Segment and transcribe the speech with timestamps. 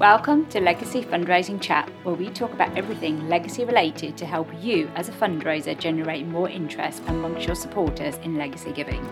[0.00, 4.90] Welcome to Legacy Fundraising Chat, where we talk about everything legacy related to help you
[4.94, 9.06] as a fundraiser generate more interest amongst your supporters in legacy giving.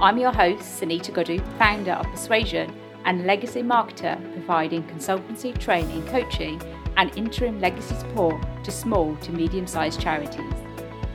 [0.00, 2.72] I'm your host, Sunita Gudu, founder of Persuasion
[3.04, 6.62] and legacy marketer, providing consultancy, training, coaching,
[6.96, 10.67] and interim legacy support to small to medium sized charities.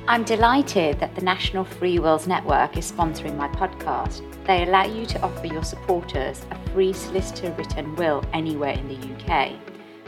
[0.05, 4.21] I'm delighted that the National Free Wills Network is sponsoring my podcast.
[4.45, 8.97] They allow you to offer your supporters a free solicitor written will anywhere in the
[8.97, 9.53] UK,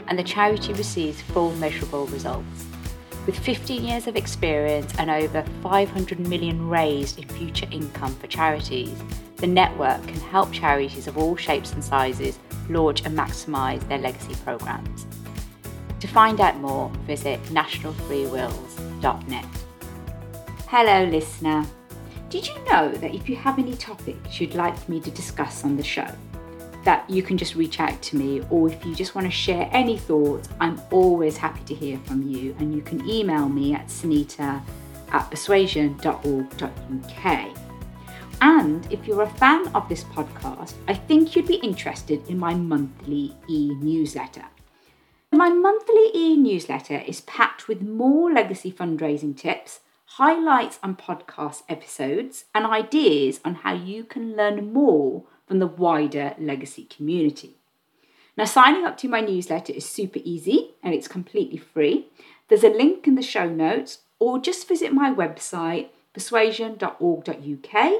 [0.06, 2.66] and the charity receives full measurable results.
[3.24, 9.02] With 15 years of experience and over 500 million raised in future income for charities,
[9.36, 12.38] the network can help charities of all shapes and sizes
[12.68, 15.06] launch and maximise their legacy programmes.
[16.00, 19.46] To find out more, visit nationalfreewills.net.
[20.68, 21.64] Hello, listener.
[22.28, 25.76] Did you know that if you have any topics you'd like me to discuss on
[25.76, 26.10] the show,
[26.82, 29.68] that you can just reach out to me, or if you just want to share
[29.70, 32.56] any thoughts, I'm always happy to hear from you.
[32.58, 34.60] And you can email me at sunita
[35.12, 37.56] at persuasion.org.uk.
[38.40, 42.54] And if you're a fan of this podcast, I think you'd be interested in my
[42.54, 44.46] monthly e newsletter.
[45.30, 49.82] My monthly e newsletter is packed with more legacy fundraising tips
[50.16, 56.34] highlights and podcast episodes, and ideas on how you can learn more from the wider
[56.38, 57.56] legacy community.
[58.34, 62.06] Now, signing up to my newsletter is super easy and it's completely free.
[62.48, 67.92] There's a link in the show notes, or just visit my website, persuasion.org.uk,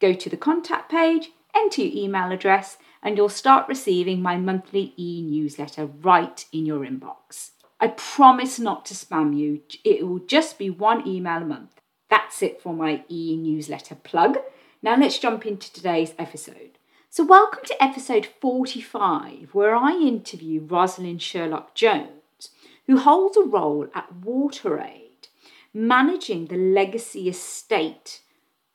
[0.00, 4.92] go to the contact page, enter your email address, and you'll start receiving my monthly
[4.96, 7.50] e newsletter right in your inbox.
[7.84, 9.60] I promise not to spam you.
[9.84, 11.82] It will just be one email a month.
[12.08, 14.38] That's it for my e newsletter plug.
[14.82, 16.78] Now let's jump into today's episode.
[17.10, 22.48] So, welcome to episode 45, where I interview Rosalind Sherlock Jones,
[22.86, 25.28] who holds a role at WaterAid,
[25.74, 28.22] managing the legacy estate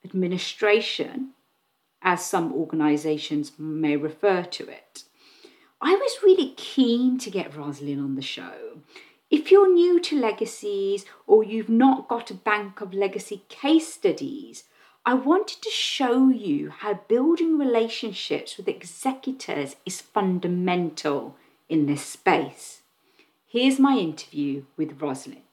[0.06, 1.32] administration,
[2.04, 5.06] as some organisations may refer to it.
[5.82, 8.82] I was really keen to get Rosalind on the show.
[9.32, 14.66] If you're new to legacies or you've not got a bank of legacy case studies,
[15.06, 21.38] I wanted to show you how building relationships with executors is fundamental
[21.70, 22.82] in this space.
[23.48, 25.44] Here's my interview with Rosalind.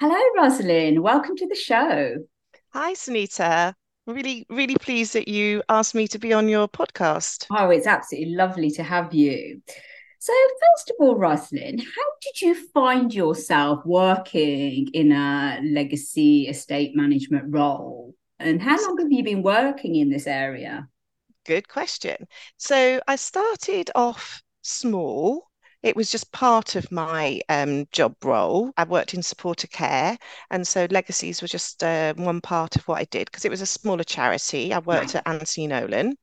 [0.00, 1.00] Hello, Rosalind.
[1.00, 2.24] Welcome to the show.
[2.70, 3.74] Hi, Sunita
[4.08, 7.46] really, really pleased that you asked me to be on your podcast.
[7.50, 9.62] Oh, it's absolutely lovely to have you.
[10.18, 16.96] So, first of all, Rosalind, how did you find yourself working in a legacy estate
[16.96, 18.14] management role?
[18.40, 20.88] And how long have you been working in this area?
[21.46, 22.26] Good question.
[22.56, 25.47] So, I started off small
[25.82, 28.72] it was just part of my um, job role.
[28.76, 30.18] I worked in supporter care,
[30.50, 33.62] and so legacies were just uh, one part of what I did because it was
[33.62, 34.72] a smaller charity.
[34.72, 36.16] I worked at Anthony Nolan,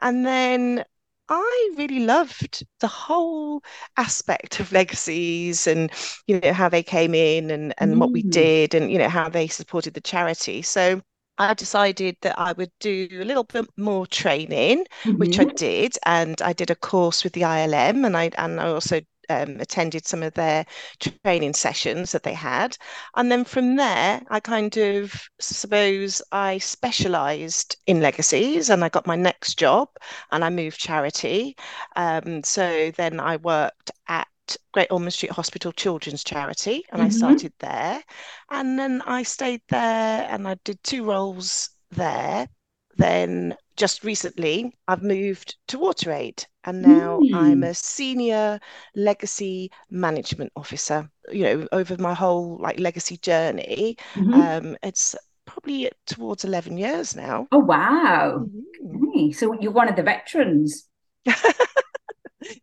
[0.00, 0.84] and then
[1.28, 3.62] I really loved the whole
[3.96, 5.90] aspect of legacies and
[6.26, 7.98] you know how they came in and and mm.
[7.98, 8.30] what we mm.
[8.30, 10.62] did and you know how they supported the charity.
[10.62, 11.02] So
[11.38, 15.18] I decided that I would do a little bit more training, mm-hmm.
[15.18, 15.56] which I mm-hmm.
[15.56, 19.00] did, and I did a course with the ILM, and I and I also
[19.30, 20.66] um, attended some of their
[21.00, 22.76] training sessions that they had,
[23.14, 29.06] and then from there, I kind of suppose I specialised in legacies, and I got
[29.06, 29.88] my next job,
[30.32, 31.56] and I moved charity.
[31.96, 34.28] Um, so then I worked at
[34.72, 37.06] Great Ormond Street Hospital Children's Charity, and mm-hmm.
[37.06, 38.02] I started there.
[38.50, 42.48] And then I stayed there and I did two roles there.
[42.96, 47.32] Then just recently, I've moved to WaterAid, and now mm.
[47.32, 48.58] I'm a senior
[48.96, 51.08] legacy management officer.
[51.30, 54.34] You know, over my whole like legacy journey, mm-hmm.
[54.34, 55.14] um, it's
[55.48, 57.48] probably towards 11 years now.
[57.50, 58.46] Oh, wow.
[58.84, 59.30] Mm-hmm.
[59.30, 60.88] So you're one of the veterans.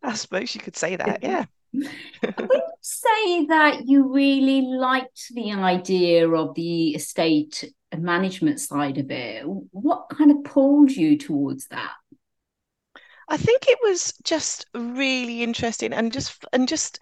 [0.02, 1.44] I suppose you could say that, yeah.
[1.82, 7.64] When you say that you really liked the idea of the estate
[7.96, 11.92] management side of it, what kind of pulled you towards that?
[13.28, 17.00] I think it was just really interesting and just and just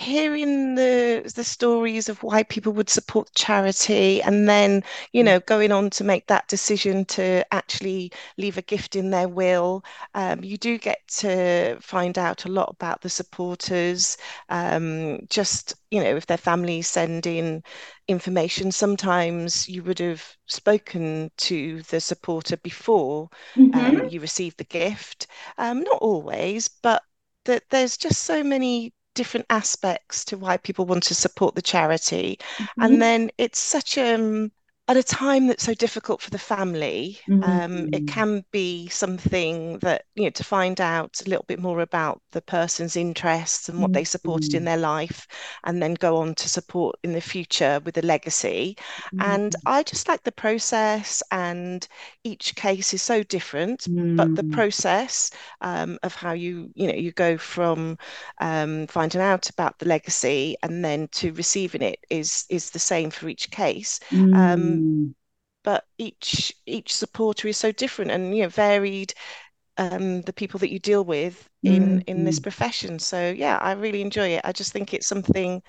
[0.00, 4.82] hearing the the stories of why people would support charity and then
[5.12, 5.26] you mm.
[5.26, 9.84] know going on to make that decision to actually leave a gift in their will
[10.14, 14.16] um, you do get to find out a lot about the supporters
[14.48, 17.62] um, just you know if their families send in
[18.08, 23.78] information sometimes you would have spoken to the supporter before mm-hmm.
[23.78, 25.26] um, you received the gift
[25.58, 27.02] um, not always but
[27.44, 32.38] that there's just so many different aspects to why people want to support the charity.
[32.58, 32.82] Mm-hmm.
[32.82, 34.52] And then it's such um
[34.90, 37.44] at a time that's so difficult for the family, mm-hmm.
[37.44, 41.80] um, it can be something that, you know, to find out a little bit more
[41.80, 44.00] about the person's interests and what mm-hmm.
[44.00, 44.64] they supported in mm-hmm.
[44.64, 45.28] their life,
[45.62, 48.76] and then go on to support in the future with a legacy.
[49.14, 49.30] Mm-hmm.
[49.30, 51.86] And I just like the process, and
[52.24, 54.52] each case is so different, but the mm.
[54.52, 57.96] process um, of how you, you know, you go from
[58.40, 63.10] um, finding out about the legacy and then to receiving it is is the same
[63.10, 64.00] for each case.
[64.34, 65.14] Um, Mm.
[65.62, 69.14] But each each supporter is so different and you know varied.
[69.76, 72.04] Um, the people that you deal with in mm.
[72.06, 72.42] in this mm.
[72.42, 72.98] profession.
[72.98, 74.42] So yeah, I really enjoy it.
[74.44, 75.62] I just think it's something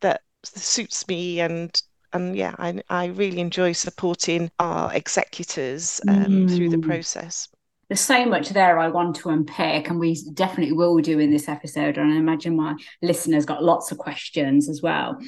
[0.00, 1.80] that suits me and
[2.12, 6.56] and yeah, I I really enjoy supporting our executors um, mm.
[6.56, 6.86] through the mm.
[6.86, 7.48] process
[7.92, 11.46] there's so much there I want to unpick, and we definitely will do in this
[11.46, 11.98] episode.
[11.98, 15.18] And I imagine my listeners got lots of questions as well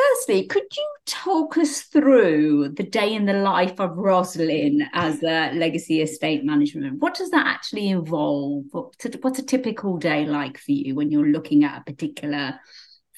[0.00, 5.52] firstly, could you talk us through the day in the life of Rosalind as a
[5.52, 7.00] legacy estate management?
[7.00, 8.64] What does that actually involve?
[8.72, 12.60] What's a typical day like for you when you're looking at a particular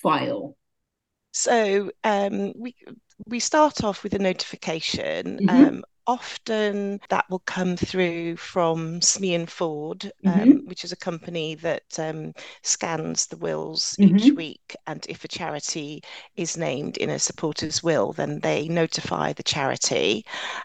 [0.02, 0.56] file?
[1.32, 2.75] So um, we
[3.26, 5.38] we start off with a notification.
[5.38, 5.49] Mm-hmm.
[5.49, 10.69] Um, often that will come through from Smee and Ford, um, mm-hmm.
[10.69, 12.32] which is a company that um,
[12.62, 14.16] scans the wills mm-hmm.
[14.16, 14.76] each week.
[14.87, 16.02] And if a charity
[16.37, 20.25] is named in a supporter's will, then they notify the charity.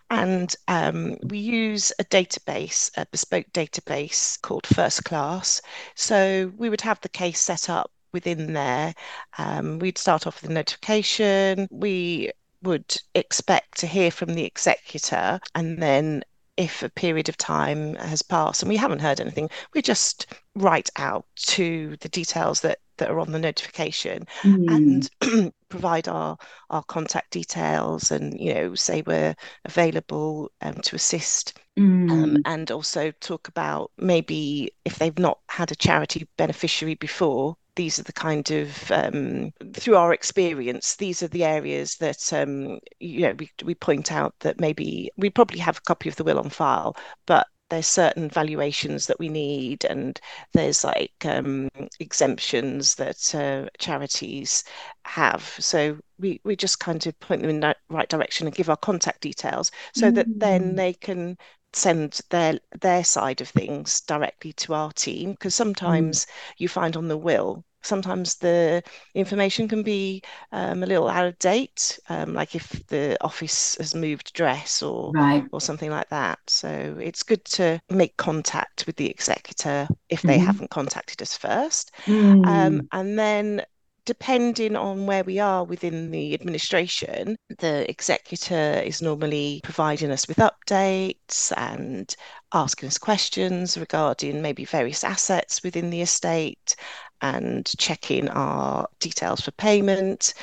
[0.09, 5.61] And um, we use a database, a bespoke database called First Class.
[5.95, 8.93] So we would have the case set up within there.
[9.37, 11.67] Um, we'd start off with a notification.
[11.69, 12.31] We
[12.63, 16.23] would expect to hear from the executor and then
[16.57, 20.25] if a period of time has passed and we haven't heard anything, we just
[20.55, 25.07] write out to the details that, that are on the notification mm.
[25.21, 26.35] and provide our,
[26.71, 31.59] our contact details and, you know, say we're available um, to assist.
[31.77, 32.11] Mm.
[32.11, 37.99] Um, and also talk about maybe if they've not had a charity beneficiary before, these
[37.99, 43.21] are the kind of um, through our experience these are the areas that um, you
[43.21, 46.39] know we, we point out that maybe we probably have a copy of the will
[46.39, 46.95] on file
[47.25, 50.19] but there's certain valuations that we need and
[50.53, 51.69] there's like um,
[51.99, 54.63] exemptions that uh, charities
[55.05, 58.69] have so we we just kind of point them in the right direction and give
[58.69, 60.15] our contact details so mm.
[60.15, 60.75] that then mm.
[60.75, 61.37] they can
[61.73, 66.29] send their their side of things directly to our team because sometimes mm.
[66.57, 68.83] you find on the will sometimes the
[69.13, 70.21] information can be
[70.51, 75.11] um, a little out of date, um, like if the office has moved address or
[75.11, 75.45] right.
[75.51, 76.39] or something like that.
[76.47, 80.45] So it's good to make contact with the executor if they mm-hmm.
[80.45, 82.45] haven't contacted us first, mm.
[82.45, 83.65] um, and then
[84.07, 90.37] depending on where we are within the administration, the executor is normally providing us with
[90.37, 92.15] updates and
[92.53, 96.77] asking us questions regarding maybe various assets within the estate
[97.21, 100.33] and checking our details for payment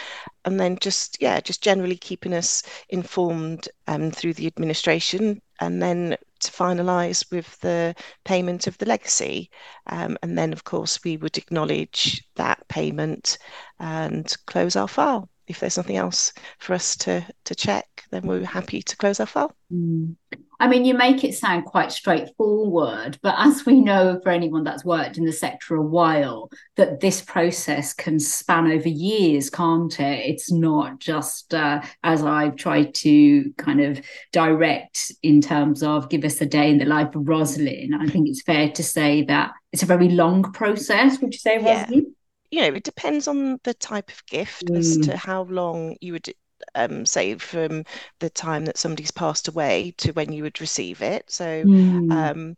[0.45, 6.17] and then just yeah just generally keeping us informed um, through the administration and then
[6.41, 7.95] to finalise with the
[8.25, 9.51] payment of the legacy.
[9.87, 13.39] Um, and then of course we would acknowledge that payment
[13.79, 18.45] and close our file if there's nothing else for us to to check then we're
[18.45, 20.15] happy to close our file mm.
[20.61, 24.85] I mean, you make it sound quite straightforward, but as we know for anyone that's
[24.85, 30.27] worked in the sector a while, that this process can span over years, can't it?
[30.27, 34.01] It's not just uh, as I've tried to kind of
[34.33, 37.95] direct in terms of give us a day in the life of Rosalind.
[37.95, 41.21] I think it's fair to say that it's a very long process.
[41.21, 42.07] Would you say, Rosalind?
[42.07, 42.14] Yeah
[42.55, 44.79] you know, it depends on the type of gift mm.
[44.79, 46.33] as to how long you would
[46.77, 47.83] um, say from
[48.21, 51.25] the time that somebody's passed away to when you would receive it.
[51.29, 52.13] So mm.
[52.13, 52.55] um,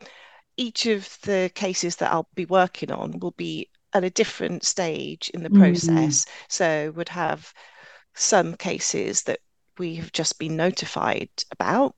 [0.58, 5.30] each of the cases that I'll be working on will be at a different stage
[5.32, 5.58] in the mm.
[5.58, 6.26] process.
[6.26, 6.28] Mm.
[6.50, 7.50] So would have
[8.14, 9.40] some cases that
[9.78, 11.96] we have just been notified about.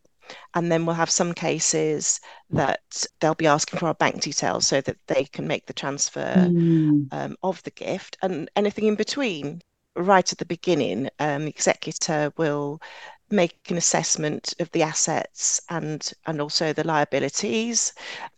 [0.54, 2.20] And then we'll have some cases
[2.50, 2.80] that
[3.20, 7.06] they'll be asking for our bank details so that they can make the transfer mm.
[7.12, 9.62] um, of the gift and anything in between
[9.98, 12.80] right at the beginning, um, the executor will
[13.30, 17.92] make an assessment of the assets and and also the liabilities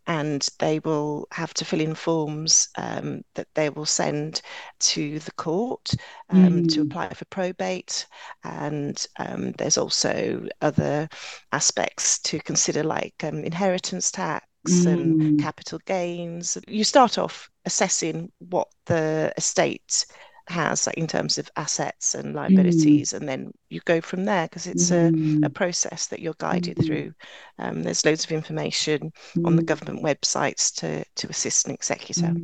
[0.06, 4.42] and they will have to fill in forms um, that they will send
[4.80, 5.90] to the court
[6.30, 6.74] um, mm.
[6.74, 8.06] to apply for probate
[8.44, 11.08] and um, there's also other
[11.52, 14.86] aspects to consider like um, inheritance tax mm.
[14.86, 16.58] and capital gains.
[16.66, 20.06] You start off assessing what the estate
[20.50, 23.16] has like in terms of assets and liabilities, mm.
[23.16, 25.42] and then you go from there because it's mm.
[25.42, 26.86] a, a process that you're guided mm.
[26.86, 27.12] through.
[27.58, 29.12] Um, there's loads of information
[29.44, 29.66] on the mm.
[29.66, 32.34] government websites to to assist an executor.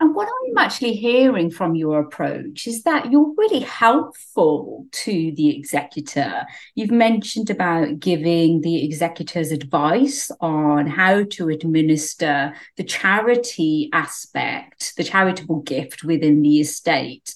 [0.00, 5.56] And what I'm actually hearing from your approach is that you're really helpful to the
[5.56, 6.46] executor.
[6.76, 15.02] You've mentioned about giving the executors advice on how to administer the charity aspect, the
[15.02, 17.34] charitable gift within the estate.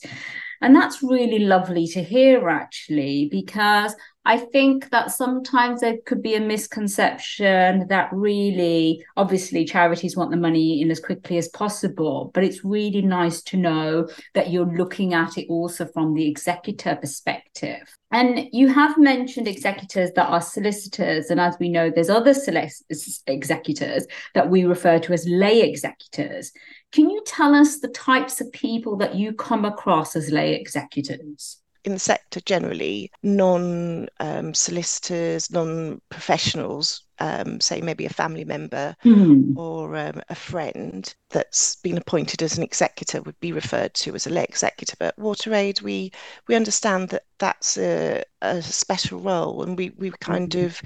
[0.60, 6.36] And that's really lovely to hear, actually, because I think that sometimes there could be
[6.36, 12.44] a misconception that really, obviously, charities want the money in as quickly as possible, but
[12.44, 17.82] it's really nice to know that you're looking at it also from the executor perspective.
[18.12, 22.34] And you have mentioned executors that are solicitors, and as we know, there's other
[23.26, 26.52] executors that we refer to as lay executors.
[26.92, 31.61] Can you tell us the types of people that you come across as lay executors?
[31.84, 38.96] In the sector generally, non um, solicitors, non professionals, um, say maybe a family member
[39.04, 39.56] mm.
[39.56, 44.26] or um, a friend that's been appointed as an executor would be referred to as
[44.26, 44.96] a lay executor.
[44.98, 46.12] But WaterAid, we
[46.48, 50.64] we understand that that's a, a special role, and we we kind mm.
[50.64, 50.80] of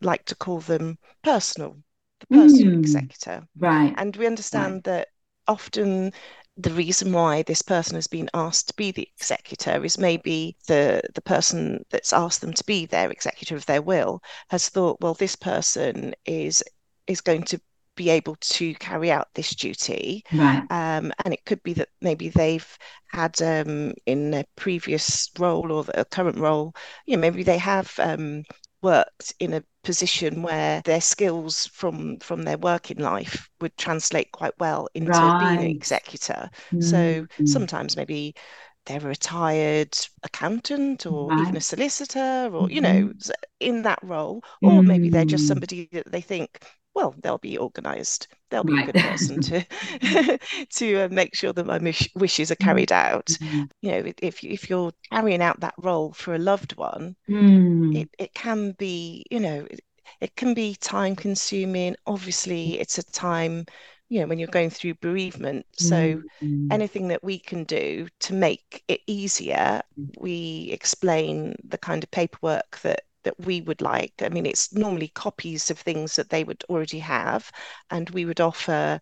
[0.00, 1.76] like to call them personal,
[2.20, 2.80] the personal mm.
[2.80, 3.94] executor, right?
[3.96, 4.84] And we understand right.
[4.84, 5.08] that
[5.48, 6.12] often
[6.56, 11.02] the reason why this person has been asked to be the executor is maybe the
[11.14, 15.14] the person that's asked them to be their executor of their will has thought well
[15.14, 16.62] this person is
[17.06, 17.60] is going to
[17.96, 20.62] be able to carry out this duty right.
[20.70, 22.78] um, and it could be that maybe they've
[23.08, 26.72] had um, in their previous role or a current role
[27.06, 28.42] you know maybe they have um,
[28.82, 34.52] worked in a position where their skills from from their working life would translate quite
[34.58, 35.56] well into right.
[35.56, 36.50] being an executor.
[36.72, 36.80] Mm-hmm.
[36.80, 38.34] So sometimes maybe
[38.86, 41.40] they're a retired accountant or right.
[41.42, 43.30] even a solicitor or you know mm-hmm.
[43.60, 44.86] in that role or mm-hmm.
[44.86, 45.48] maybe they're just mm.
[45.48, 46.60] somebody that they think
[47.00, 48.28] well, they'll be organised.
[48.50, 48.88] They'll be right.
[48.88, 49.66] a good person to
[50.70, 51.78] to uh, make sure that my
[52.14, 52.64] wishes are mm.
[52.64, 53.26] carried out.
[53.26, 53.62] Mm-hmm.
[53.80, 57.96] You know, if if you're carrying out that role for a loved one, mm.
[57.96, 59.80] it it can be, you know, it,
[60.20, 61.96] it can be time consuming.
[62.06, 63.64] Obviously, it's a time
[64.08, 66.66] you know when you're going through bereavement so mm-hmm.
[66.72, 69.80] anything that we can do to make it easier
[70.18, 74.14] we explain the kind of paperwork that that we would like.
[74.20, 77.50] I mean, it's normally copies of things that they would already have,
[77.90, 79.00] and we would offer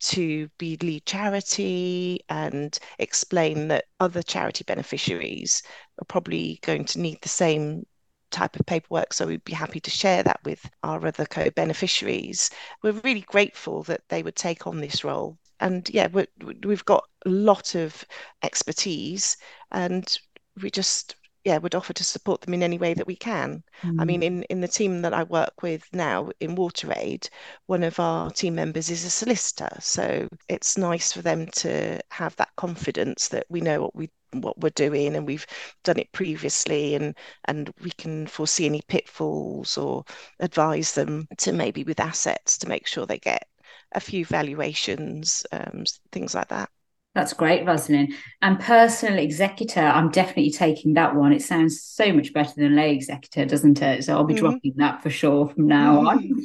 [0.00, 5.62] to be lead charity and explain that other charity beneficiaries
[6.00, 7.84] are probably going to need the same
[8.30, 9.12] type of paperwork.
[9.12, 12.50] So we'd be happy to share that with our other co beneficiaries.
[12.82, 15.38] We're really grateful that they would take on this role.
[15.60, 16.26] And yeah, we
[16.70, 18.04] have got a lot of
[18.42, 19.36] expertise
[19.70, 20.18] and
[20.62, 24.00] we just yeah would offer to support them in any way that we can mm.
[24.00, 24.24] i mean mm.
[24.24, 27.28] in in the team that i work with now in WaterAid
[27.66, 32.36] one of our team members is a solicitor so it's nice for them to have
[32.36, 35.46] that confidence that we know what we what we're doing and we've
[35.82, 37.16] done it previously and
[37.46, 40.04] and we can foresee any pitfalls or
[40.38, 43.48] advise them to maybe with assets to make sure they get
[43.92, 46.70] a few valuations um, things like that
[47.14, 48.14] that's great, Rosalind.
[48.40, 51.32] And personal executor, I'm definitely taking that one.
[51.32, 54.04] It sounds so much better than lay executor, doesn't it?
[54.04, 54.44] So I'll be mm-hmm.
[54.44, 56.06] dropping that for sure from now mm-hmm.
[56.06, 56.44] on.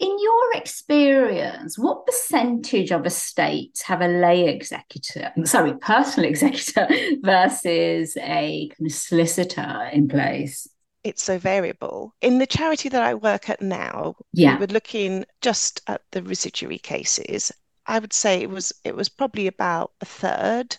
[0.00, 6.88] In your experience, what percentage of estates have a lay executor, sorry, personal executor
[7.22, 10.68] versus a kind of solicitor in place?
[11.04, 12.14] it's so variable.
[12.22, 14.54] In the charity that I work at now, yeah.
[14.54, 17.52] we were looking just at the residuary cases
[17.86, 20.76] I would say it was it was probably about a third,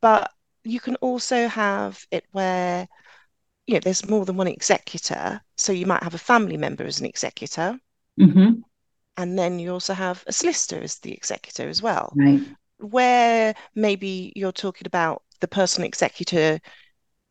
[0.00, 0.30] but
[0.64, 2.88] you can also have it where
[3.66, 7.00] you know there's more than one executor, so you might have a family member as
[7.00, 7.78] an executor,
[8.18, 8.60] mm-hmm.
[9.16, 12.12] and then you also have a solicitor as the executor as well.
[12.16, 12.40] Right.
[12.78, 16.60] Where maybe you're talking about the personal executor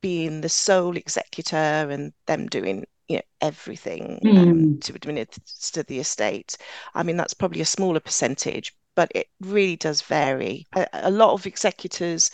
[0.02, 4.38] being the sole executor and them doing you know everything mm.
[4.38, 6.58] um, to administer the estate.
[6.94, 10.66] I mean that's probably a smaller percentage, but it really does vary.
[10.76, 12.32] A, a lot of executors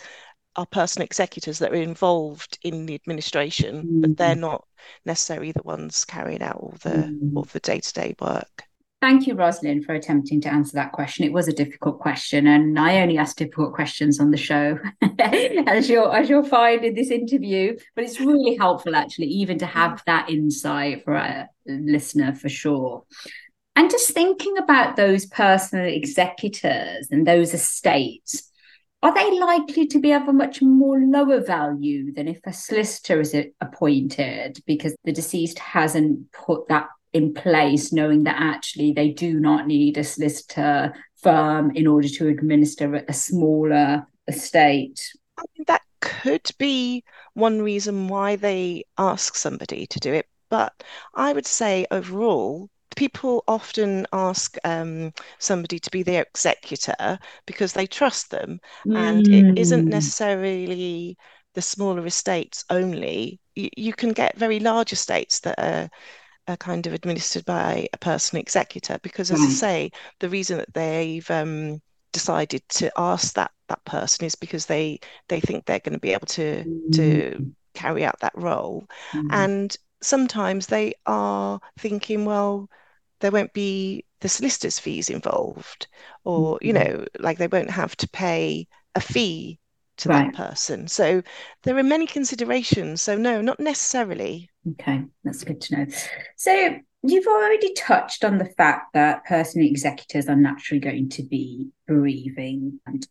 [0.56, 4.00] are personal executors that are involved in the administration, mm-hmm.
[4.00, 4.66] but they're not
[5.04, 7.36] necessarily the ones carrying out all the mm-hmm.
[7.36, 8.64] all the day to day work.
[9.02, 11.26] Thank you, Rosalind, for attempting to answer that question.
[11.26, 14.78] It was a difficult question, and I only ask difficult questions on the show,
[15.18, 17.76] as you'll as you'll find in this interview.
[17.94, 23.04] But it's really helpful, actually, even to have that insight for a listener for sure.
[23.76, 28.50] And just thinking about those personal executors and those estates,
[29.02, 33.20] are they likely to be of a much more lower value than if a solicitor
[33.20, 39.38] is appointed because the deceased hasn't put that in place, knowing that actually they do
[39.40, 45.00] not need a solicitor firm in order to administer a smaller estate?
[45.38, 47.04] I mean, that could be
[47.34, 50.26] one reason why they ask somebody to do it.
[50.48, 57.72] But I would say overall, people often ask um, somebody to be their executor because
[57.72, 58.60] they trust them.
[58.86, 58.96] Mm.
[58.96, 59.90] And it isn't mm.
[59.90, 61.16] necessarily
[61.54, 63.40] the smaller estates only.
[63.54, 65.90] You, you can get very large estates that are
[66.46, 69.48] are kind of administered by a personal executor because as right.
[69.48, 71.80] I say the reason that they've um,
[72.12, 76.12] decided to ask that that person is because they they think they're going to be
[76.12, 76.92] able to mm.
[76.96, 79.26] to carry out that role mm.
[79.32, 82.68] and sometimes they are thinking well
[83.24, 85.86] there won't be the solicitor's fees involved
[86.24, 86.66] or mm.
[86.66, 89.58] you know like they won't have to pay a fee
[89.96, 90.30] to right.
[90.30, 91.22] that person so
[91.62, 95.86] there are many considerations so no not necessarily okay that's good to know
[96.36, 96.76] so
[97.06, 102.80] You've already touched on the fact that personal executors are naturally going to be bereaving
[102.86, 103.06] and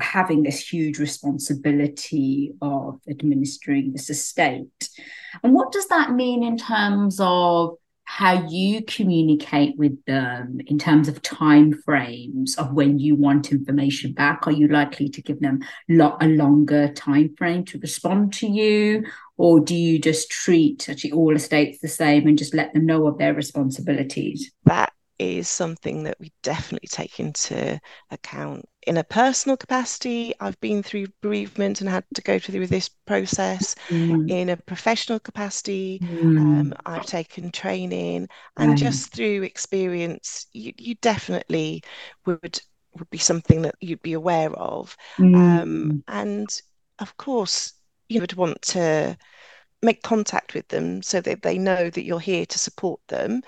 [0.00, 4.88] having this huge responsibility of administering this estate.
[5.42, 11.08] And what does that mean in terms of how you communicate with them in terms
[11.08, 14.46] of time frames of when you want information back.
[14.46, 19.04] Are you likely to give them lo- a longer time frame to respond to you?
[19.36, 23.06] Or do you just treat actually all estates the same and just let them know
[23.06, 24.52] of their responsibilities?
[24.64, 27.80] That is something that we definitely take into
[28.10, 28.68] account.
[28.86, 33.74] In a personal capacity, I've been through bereavement and had to go through this process.
[33.88, 34.30] Mm.
[34.30, 36.38] In a professional capacity, mm.
[36.38, 38.78] um, I've taken training, and right.
[38.78, 41.82] just through experience, you, you definitely
[42.26, 42.60] would
[42.98, 44.96] would be something that you'd be aware of.
[45.18, 45.34] Mm.
[45.36, 46.48] Um, and
[46.98, 47.72] of course,
[48.08, 49.16] you would want to
[49.84, 53.42] make contact with them so that they know that you're here to support them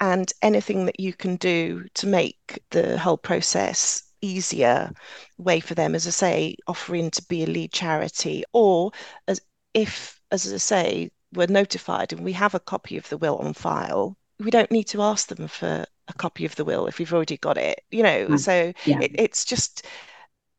[0.00, 4.92] and anything that you can do to make the whole process easier
[5.38, 8.92] way for them as i say offering to be a lead charity or
[9.28, 9.40] as
[9.72, 13.54] if as i say we're notified and we have a copy of the will on
[13.54, 17.14] file we don't need to ask them for a copy of the will if we've
[17.14, 18.38] already got it you know mm.
[18.38, 19.00] so yeah.
[19.00, 19.86] it, it's just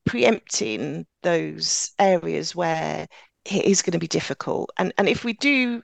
[0.05, 3.07] preempting those areas where
[3.45, 4.71] it is going to be difficult.
[4.77, 5.83] And and if we do,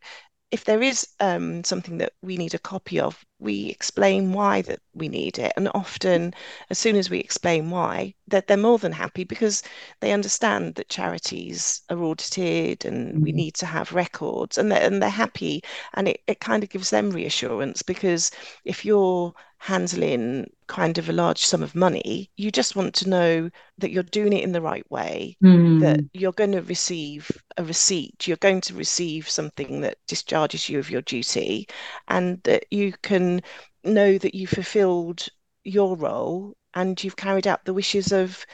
[0.51, 4.79] if there is um, something that we need a copy of, we explain why that
[4.93, 5.51] we need it.
[5.57, 6.33] And often,
[6.69, 9.61] as soon as we explain why, that they're more than happy because
[9.99, 13.23] they understand that charities are audited and mm-hmm.
[13.23, 15.63] we need to have records, and they're, and they're happy.
[15.95, 18.31] And it, it kind of gives them reassurance because
[18.63, 23.49] if you're handling kind of a large sum of money, you just want to know
[23.77, 25.79] that you're doing it in the right way, mm.
[25.81, 30.79] that you're going to receive a receipt, you're going to receive something that discharges you
[30.79, 31.67] of your duty,
[32.07, 33.41] and that you can
[33.83, 35.27] know that you fulfilled
[35.63, 38.45] your role and you've carried out the wishes of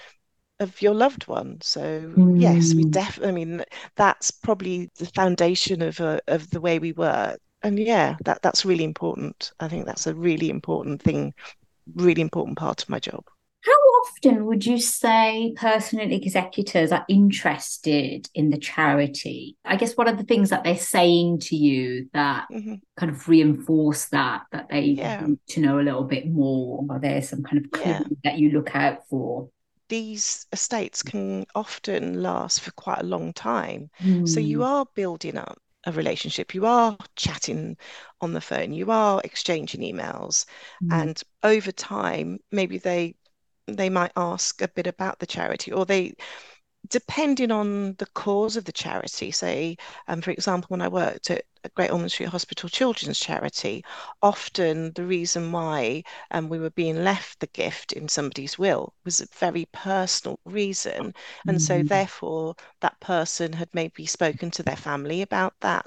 [0.60, 1.58] of your loved one.
[1.62, 1.82] So
[2.16, 2.40] mm.
[2.40, 2.92] yes, we mm.
[2.92, 3.30] definitely.
[3.30, 8.18] I mean, that's probably the foundation of uh, of the way we work and yeah,
[8.26, 9.54] that that's really important.
[9.60, 11.34] I think that's a really important thing,
[11.96, 13.26] really important part of my job.
[13.66, 19.56] How often would you say personal executors are interested in the charity?
[19.64, 22.76] I guess what are the things that they're saying to you that mm-hmm.
[22.98, 25.26] kind of reinforce that that they yeah.
[25.26, 26.86] need to know a little bit more?
[26.90, 28.02] Are there some kind of clues yeah.
[28.26, 29.50] that you look out for?
[29.88, 33.92] These estates can often last for quite a long time.
[34.02, 34.28] Mm.
[34.28, 34.64] So you hmm.
[34.64, 36.54] are building up a relationship.
[36.54, 37.78] You are chatting
[38.22, 40.46] on the phone, you are exchanging emails,
[40.84, 40.92] mm.
[40.92, 43.16] and over time, maybe they
[43.68, 46.16] they might ask a bit about the charity, or they
[46.90, 51.46] depending on the cause of the charity, say, um, for example, when I worked at
[51.76, 53.86] Great Ormond Street Hospital Children's Charity,
[54.22, 59.22] often the reason why um, we were being left the gift in somebody's will was
[59.22, 61.14] a very personal reason.
[61.48, 61.60] And mm-hmm.
[61.60, 65.86] so, therefore, that person had maybe spoken to their family about that.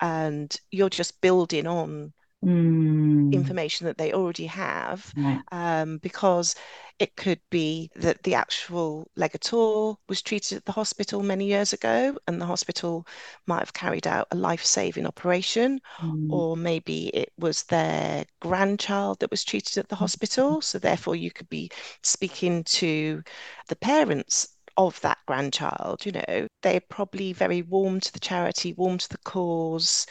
[0.00, 2.12] And you're just building on
[2.44, 3.32] mm.
[3.32, 5.40] information that they already have right.
[5.52, 6.54] um, because
[6.98, 12.16] it could be that the actual legator was treated at the hospital many years ago
[12.26, 13.06] and the hospital
[13.46, 16.30] might have carried out a life saving operation, mm.
[16.30, 20.62] or maybe it was their grandchild that was treated at the hospital.
[20.62, 21.70] So, therefore, you could be
[22.02, 23.22] speaking to
[23.68, 26.06] the parents of that grandchild.
[26.06, 30.06] You know, they're probably very warm to the charity, warm to the cause,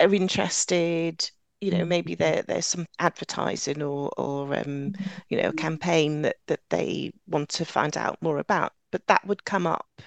[0.00, 4.92] are interested you know maybe there there's some advertising or or um,
[5.28, 9.26] you know a campaign that that they want to find out more about but that
[9.26, 10.02] would come up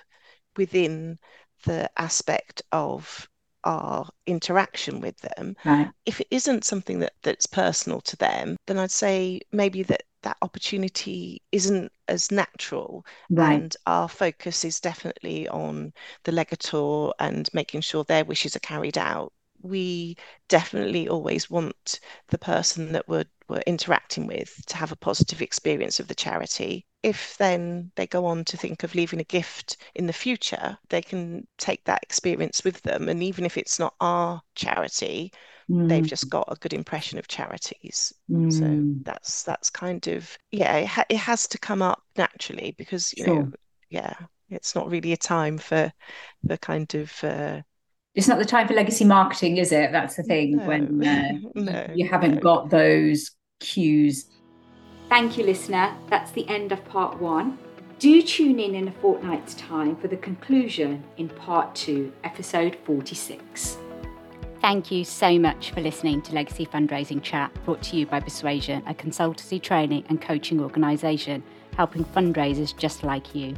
[0.57, 1.17] within
[1.65, 3.27] the aspect of
[3.65, 5.89] our interaction with them right.
[6.05, 10.37] if it isn't something that that's personal to them then i'd say maybe that that
[10.41, 13.53] opportunity isn't as natural right.
[13.53, 15.91] and our focus is definitely on
[16.23, 20.17] the legator and making sure their wishes are carried out we
[20.47, 25.99] definitely always want the person that we're, we're interacting with to have a positive experience
[25.99, 26.85] of the charity.
[27.03, 31.01] If then they go on to think of leaving a gift in the future, they
[31.01, 33.07] can take that experience with them.
[33.07, 35.31] And even if it's not our charity,
[35.69, 35.87] mm.
[35.87, 38.13] they've just got a good impression of charities.
[38.29, 38.51] Mm.
[38.51, 43.13] So that's that's kind of yeah, it, ha- it has to come up naturally because
[43.15, 43.35] you sure.
[43.35, 43.51] know
[43.89, 44.13] yeah,
[44.49, 45.91] it's not really a time for
[46.43, 47.61] the kind of uh,
[48.15, 49.91] it's not the time for legacy marketing, is it?
[49.91, 50.65] That's the thing no.
[50.65, 52.41] when uh, no, you haven't no.
[52.41, 54.25] got those cues.
[55.09, 55.95] Thank you, listener.
[56.09, 57.57] That's the end of part one.
[57.99, 63.77] Do tune in in a fortnight's time for the conclusion in part two, episode 46.
[64.61, 68.83] Thank you so much for listening to Legacy Fundraising Chat, brought to you by Persuasion,
[68.87, 71.43] a consultancy training and coaching organisation
[71.75, 73.55] helping fundraisers just like you.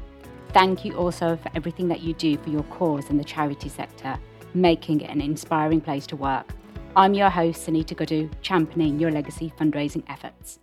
[0.50, 4.20] Thank you also for everything that you do for your cause in the charity sector
[4.54, 6.48] making it an inspiring place to work.
[6.96, 10.60] I'm your host, Sunita Gudu, championing your legacy fundraising efforts.